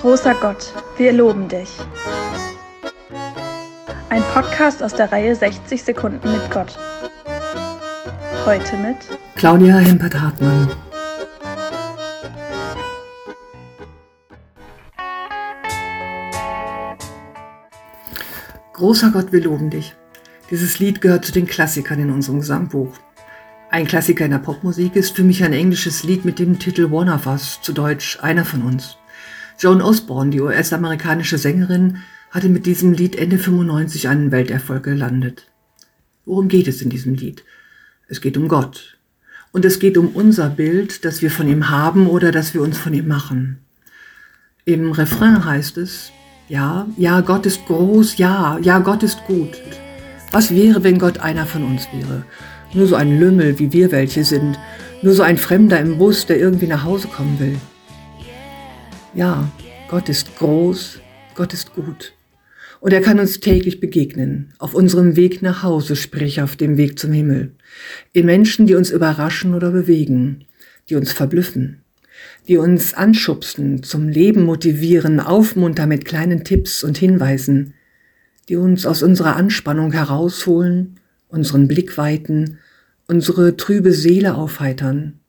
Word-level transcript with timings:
Großer 0.00 0.34
Gott, 0.40 0.72
wir 0.96 1.12
loben 1.12 1.46
dich. 1.46 1.68
Ein 4.08 4.22
Podcast 4.32 4.82
aus 4.82 4.94
der 4.94 5.12
Reihe 5.12 5.36
60 5.36 5.82
Sekunden 5.82 6.32
mit 6.32 6.50
Gott. 6.50 6.78
Heute 8.46 8.78
mit 8.78 8.96
Claudia 9.34 9.76
Hempert-Hartmann. 9.76 10.70
Großer 18.72 19.10
Gott, 19.10 19.32
wir 19.32 19.42
loben 19.42 19.68
dich. 19.68 19.94
Dieses 20.50 20.78
Lied 20.78 21.02
gehört 21.02 21.26
zu 21.26 21.32
den 21.32 21.44
Klassikern 21.44 22.00
in 22.00 22.10
unserem 22.10 22.40
Gesangbuch. 22.40 22.94
Ein 23.70 23.86
Klassiker 23.86 24.24
in 24.24 24.30
der 24.30 24.38
Popmusik 24.38 24.96
ist 24.96 25.14
für 25.14 25.24
mich 25.24 25.44
ein 25.44 25.52
englisches 25.52 26.04
Lied 26.04 26.24
mit 26.24 26.38
dem 26.38 26.58
Titel 26.58 26.90
One 26.90 27.12
of 27.12 27.26
Us, 27.26 27.60
zu 27.60 27.74
Deutsch 27.74 28.18
Einer 28.22 28.46
von 28.46 28.62
uns. 28.62 28.96
Joan 29.60 29.82
Osborne, 29.82 30.30
die 30.30 30.40
US-amerikanische 30.40 31.36
Sängerin, 31.36 31.98
hatte 32.30 32.48
mit 32.48 32.64
diesem 32.64 32.94
Lied 32.94 33.14
Ende 33.14 33.36
95 33.36 34.08
einen 34.08 34.32
Welterfolg 34.32 34.84
gelandet. 34.84 35.48
Worum 36.24 36.48
geht 36.48 36.66
es 36.66 36.80
in 36.80 36.88
diesem 36.88 37.14
Lied? 37.14 37.44
Es 38.08 38.22
geht 38.22 38.38
um 38.38 38.48
Gott. 38.48 38.96
Und 39.52 39.66
es 39.66 39.78
geht 39.78 39.98
um 39.98 40.08
unser 40.14 40.48
Bild, 40.48 41.04
das 41.04 41.20
wir 41.20 41.30
von 41.30 41.46
ihm 41.46 41.68
haben 41.68 42.06
oder 42.06 42.32
das 42.32 42.54
wir 42.54 42.62
uns 42.62 42.78
von 42.78 42.94
ihm 42.94 43.06
machen. 43.06 43.58
Im 44.64 44.92
Refrain 44.92 45.44
heißt 45.44 45.76
es, 45.76 46.10
ja, 46.48 46.86
ja, 46.96 47.20
Gott 47.20 47.44
ist 47.44 47.66
groß, 47.66 48.16
ja, 48.16 48.58
ja, 48.62 48.78
Gott 48.78 49.02
ist 49.02 49.18
gut. 49.26 49.60
Was 50.30 50.54
wäre, 50.54 50.84
wenn 50.84 50.98
Gott 50.98 51.18
einer 51.18 51.44
von 51.44 51.64
uns 51.64 51.86
wäre? 51.92 52.24
Nur 52.72 52.86
so 52.86 52.94
ein 52.94 53.20
Lümmel, 53.20 53.58
wie 53.58 53.74
wir 53.74 53.92
welche 53.92 54.24
sind. 54.24 54.58
Nur 55.02 55.12
so 55.12 55.22
ein 55.22 55.36
Fremder 55.36 55.80
im 55.80 55.98
Bus, 55.98 56.24
der 56.24 56.38
irgendwie 56.38 56.66
nach 56.66 56.84
Hause 56.84 57.08
kommen 57.08 57.38
will. 57.38 57.58
Ja, 59.14 59.50
Gott 59.88 60.08
ist 60.08 60.36
groß, 60.38 61.00
Gott 61.34 61.52
ist 61.52 61.74
gut. 61.74 62.12
Und 62.80 62.92
er 62.92 63.00
kann 63.00 63.18
uns 63.18 63.40
täglich 63.40 63.80
begegnen, 63.80 64.54
auf 64.58 64.74
unserem 64.74 65.16
Weg 65.16 65.42
nach 65.42 65.62
Hause, 65.62 65.96
sprich 65.96 66.40
auf 66.40 66.56
dem 66.56 66.76
Weg 66.76 66.98
zum 66.98 67.12
Himmel. 67.12 67.54
In 68.12 68.26
Menschen, 68.26 68.66
die 68.66 68.74
uns 68.74 68.90
überraschen 68.90 69.54
oder 69.54 69.70
bewegen, 69.70 70.46
die 70.88 70.96
uns 70.96 71.12
verblüffen, 71.12 71.82
die 72.48 72.56
uns 72.56 72.94
anschubsen, 72.94 73.82
zum 73.82 74.08
Leben 74.08 74.44
motivieren, 74.44 75.20
aufmuntern 75.20 75.88
mit 75.88 76.04
kleinen 76.04 76.44
Tipps 76.44 76.84
und 76.84 76.96
Hinweisen, 76.96 77.74
die 78.48 78.56
uns 78.56 78.86
aus 78.86 79.02
unserer 79.02 79.36
Anspannung 79.36 79.92
herausholen 79.92 81.00
unseren 81.30 81.68
Blick 81.68 81.96
weiten, 81.96 82.58
unsere 83.06 83.56
trübe 83.56 83.92
Seele 83.92 84.34
aufheitern. 84.34 85.19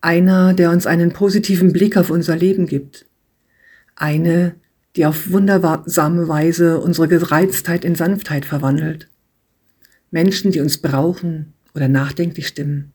Einer, 0.00 0.54
der 0.54 0.70
uns 0.70 0.86
einen 0.86 1.12
positiven 1.12 1.72
Blick 1.72 1.96
auf 1.96 2.10
unser 2.10 2.36
Leben 2.36 2.66
gibt. 2.66 3.06
Eine, 3.96 4.54
die 4.94 5.06
auf 5.06 5.32
wundersame 5.32 6.28
Weise 6.28 6.80
unsere 6.80 7.08
Gereiztheit 7.08 7.84
in 7.84 7.96
Sanftheit 7.96 8.44
verwandelt. 8.44 9.08
Menschen, 10.10 10.52
die 10.52 10.60
uns 10.60 10.78
brauchen 10.78 11.52
oder 11.74 11.88
nachdenklich 11.88 12.46
stimmen. 12.48 12.92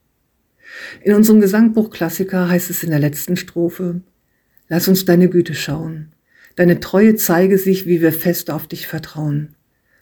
In 1.01 1.13
unserem 1.13 1.41
Gesangbuch 1.41 1.89
Klassiker 1.89 2.47
heißt 2.47 2.69
es 2.69 2.83
in 2.83 2.89
der 2.89 2.99
letzten 2.99 3.37
Strophe, 3.37 4.01
Lass 4.69 4.87
uns 4.87 5.03
deine 5.03 5.29
Güte 5.29 5.53
schauen. 5.53 6.13
Deine 6.55 6.79
Treue 6.79 7.15
zeige 7.15 7.57
sich, 7.57 7.85
wie 7.85 8.01
wir 8.01 8.13
fest 8.13 8.49
auf 8.49 8.65
dich 8.65 8.87
vertrauen. 8.87 9.55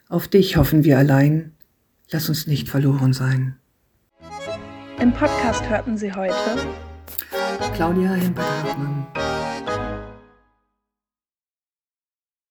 Auf 0.08 0.28
dich 0.28 0.56
hoffen 0.56 0.84
wir 0.84 0.98
allein, 0.98 1.52
Lass 2.12 2.30
uns 2.30 2.46
nicht 2.46 2.70
verloren 2.70 3.14
sein. 3.14 3.56
Im 5.00 5.14
Podcast 5.14 5.68
hörten 5.70 5.98
Sie 5.98 6.14
heute 6.14 6.36
Claudia 7.70 8.14
Hempert-Hartmann. 8.16 9.21